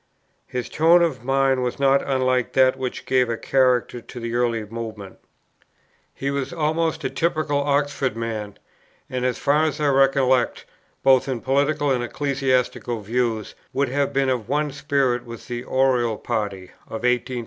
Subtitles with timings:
[0.47, 4.65] His tone of mind was not unlike that which gave a character to the early
[4.65, 5.19] Movement;
[6.11, 8.57] he was almost a typical Oxford man,
[9.11, 10.65] and, as far as I recollect,
[11.03, 16.17] both in political and ecclesiastical views, would have been of one spirit with the Oriel
[16.17, 17.39] party of 1826 1833.